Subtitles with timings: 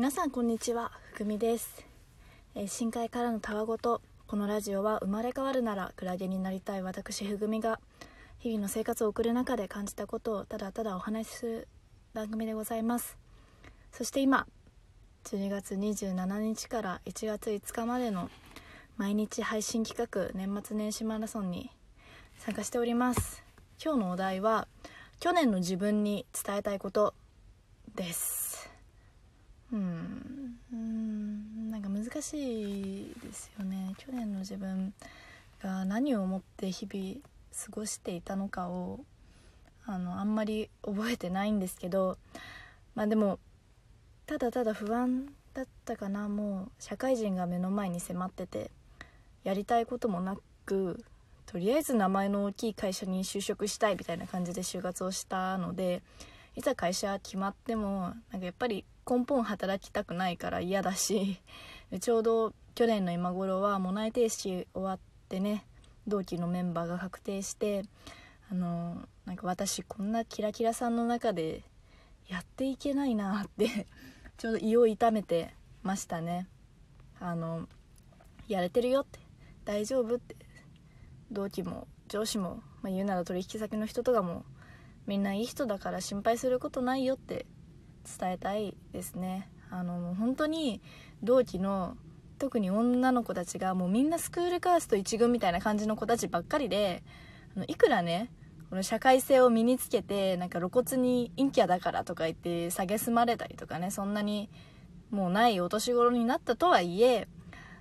[0.00, 1.84] 皆さんこんにちはふくみです、
[2.54, 7.80] えー深海からのたわごとこのラジオは生まれ変わるならクラゲになりたい私ふぐみが
[8.38, 11.68] 日々の生活を送る中で感じたことをただただお話しする
[12.14, 13.18] 番組でございます。
[13.92, 14.46] そして今
[15.24, 18.30] 12月27日から1月5日までの
[18.96, 21.70] 毎日配信企画年末年始マラソンに
[22.38, 23.42] 参加しております。
[23.84, 24.66] 今日のお題は
[25.18, 27.12] 去年の自分に伝えたいこと
[27.94, 28.50] です
[29.72, 31.88] うんうんなんか
[32.20, 33.94] 難しいですよね。
[33.96, 34.92] 去年の自分
[35.62, 37.14] が何を思って日々
[37.64, 39.00] 過ごしていたのかを
[39.86, 42.18] あのあんまり覚えてないんですけど
[42.94, 43.38] まあでも
[44.26, 46.28] ただただ不安だったかな。
[46.28, 48.70] もう社会人が目の前に迫ってて
[49.42, 51.02] やりたいこともなく
[51.46, 56.02] とりあえず名前の大きい会社に就職したいみたいな感じで就活をしたので
[56.54, 61.40] いざ会社決まってもなんかやっぱり根本働きたくないから嫌だし
[62.00, 64.98] ちょうど去年の今頃はもう内定式終わっ
[65.28, 65.66] てね
[66.06, 67.82] 同期のメンバーが確定して
[68.52, 71.64] あのなんか私こんなキラキラさんの中で
[72.28, 73.88] やっていけないなって
[74.38, 76.48] ちょうど胃を痛めてましたね。
[77.18, 77.68] あの
[78.46, 79.18] やれてるよって
[79.64, 80.36] 大丈夫って
[81.30, 84.44] 同期も上司も、まあ、言うなら取引先の人とかも
[85.06, 87.46] みんないい人だから心配することないよって
[88.18, 89.48] 伝えたいですね。
[89.70, 90.80] あの本当に
[91.22, 91.96] 同期の
[92.38, 97.02] 特に女の子たちがもうみんなスクールカースト一軍みたいな感じの子たちばっかりで
[97.54, 98.30] あのいくらね
[98.70, 104.48] この社会性を身につけてなんか露骨に陰キャだからとか言って蔑まれたりとかねそんなに
[105.10, 107.28] もうないお年頃になったとはいえ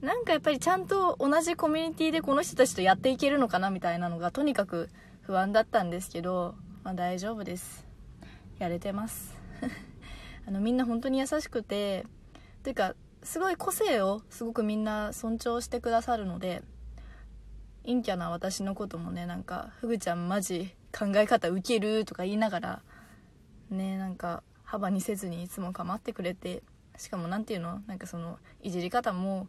[0.00, 4.88] なんかやっぱりちゃんと同じコミュニティでこの人たちとやっていけるのかなみたいなのがとにかく
[5.22, 7.86] 不安だったんですけど、まあ、大丈夫です。
[8.58, 9.36] やれてます。
[10.50, 12.04] あのみんな本当に優しくて
[12.64, 16.62] というかすごい個性をすごくみんな尊重してくださるので
[17.86, 22.82] 陰キャな私のこともねなんか「フグちゃんマジ考え方ウケる」とか言いながら
[23.70, 26.64] ねなんか幅にせずにいつも構ってくれて
[26.96, 29.48] しかも何て言うのなんかそのいじり方もも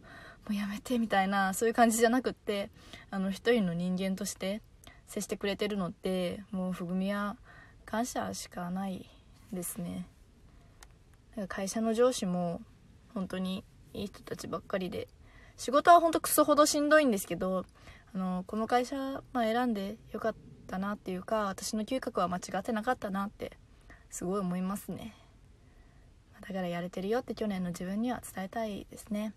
[0.50, 2.70] うやめてみたいなそういう感じじゃなくって
[3.10, 4.62] あの一人の人間として
[5.08, 7.36] 接してくれてるのってもうふぐみは
[7.86, 9.10] 感謝しかない
[9.52, 10.06] ですね。
[11.48, 12.60] 会社の上司も
[13.14, 15.08] 本当にいい人たちばっかりで
[15.56, 17.64] 仕事は本当クソほどしんどいんですけど
[18.14, 18.96] あのこの会社、
[19.32, 20.34] まあ、選んでよかっ
[20.66, 23.52] たなっていうか私の嗅覚は間違ってなかったなって
[24.10, 25.14] すごい思いますね。
[26.40, 29.32] だからやれてるよって去年の自分には伝えたいですね。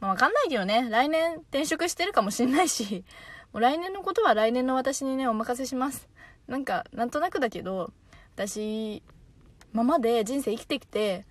[0.00, 3.04] まあ分かんないけどね来年転職してるかもしんないし
[3.52, 6.08] もう来年のことは来年の私にねお任せします。
[6.46, 7.92] なんかなんとなくだけど
[8.34, 9.02] 私
[9.72, 11.24] ままで人生生きてきて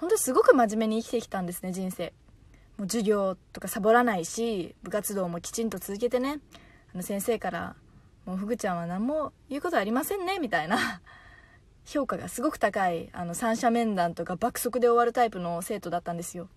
[0.00, 2.14] 本当にすごく真面目に生きてきたんですね人生。
[2.78, 6.40] もう授業とかサボらないし部活動もきちんと続けてね。
[6.94, 7.76] あの先生から
[8.24, 11.02] 「もうフグちゃんは何も言うことありませんね」みたいな。
[11.84, 16.48] 評価がすごく高いあの三者面談とか爆速で終わるタイプの生徒だったんですよ。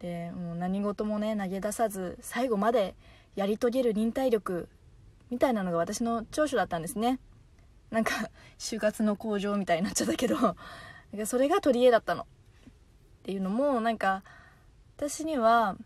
[0.00, 2.94] でもう何事もね投げ出さず最後まで
[3.34, 4.68] やり遂げる忍耐力
[5.30, 7.18] みたいなのが私の長所だったんですね。
[7.90, 8.28] なんか
[8.58, 10.36] 就活の向上みたいになっちゃったけど。
[11.26, 12.26] それが取り柄だったの。
[13.24, 14.22] っていうのもなんか
[14.96, 15.76] 私には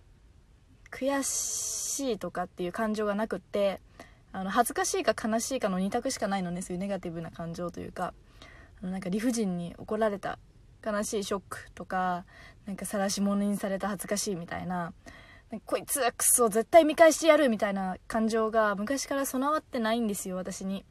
[0.91, 3.81] 悔しいとかっていう感情がなくって
[4.33, 8.13] あの恥ずかしいか悲しいかの2択しかないのねそういうネガティブな感情というか。
[8.83, 10.39] あのなんか理不尽に怒られた
[10.85, 12.25] 悲しいショックとか
[12.67, 14.93] なんか晒し者にされた恥ずかしいみたいな。
[15.51, 20.85] なこいつはクソ絶対見返してやるみたいな感情が昔から備わってないんですよ私に。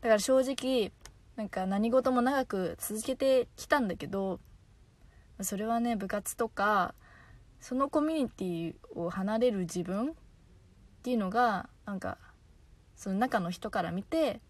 [0.00, 0.92] だから正直
[1.36, 4.38] なんか何事も長く続けてきたんだけど
[5.42, 6.94] それはね部活とか
[7.60, 10.12] そのコミュニティを離れる自分っ
[11.02, 12.18] ていうのがなんか
[12.96, 14.40] その中の人から見て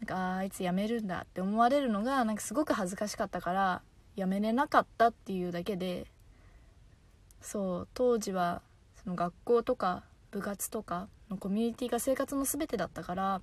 [0.00, 3.82] なんかああいつ辞めるんだって思われるのがなんかすごく恥ずかしかったから
[4.16, 6.06] 辞めれなかったっていうだけで
[7.40, 8.62] そう当時は
[9.02, 13.40] その学校とか部活とかのコミュニティが生活の全てだったから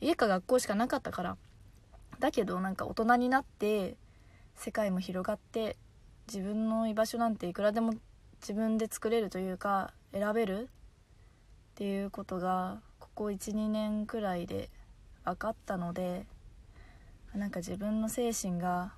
[0.00, 1.36] 家か学校しかなかったから
[2.18, 3.96] だけどなんか大人になって
[4.54, 5.76] 世界も広がって
[6.26, 7.94] 自分の居場所なんていくらでも
[8.40, 10.66] 自分で作れるというか選べるっ
[11.76, 14.70] ていうことがここ12年くらいで
[15.24, 16.26] 分かったので
[17.34, 18.92] なんか自分の精神が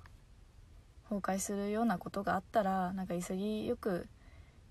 [1.09, 4.07] 崩壊するようなことがあったらなんか潔く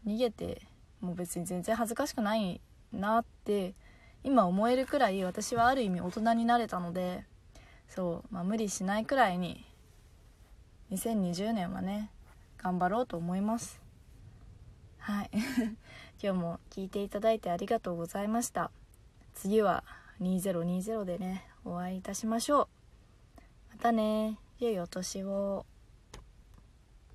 [0.06, 0.62] 逃げて
[1.00, 2.60] もう別に全然恥ずかしくない
[2.92, 3.74] なって
[4.24, 7.24] 今思えるくらい私はある意味大人になれたので
[7.88, 9.64] そう、まあ、無理しないくらいに
[10.92, 12.10] 2020年はね
[12.58, 13.80] 頑張ろうと思います。
[14.98, 15.30] はい。
[16.22, 18.70] 今日も聞いていただいてありがとうございました。
[19.34, 19.84] 次は
[20.20, 22.68] 2020でねお会いいたしましょう。
[23.70, 24.38] またね。
[24.58, 25.64] 良いお年を。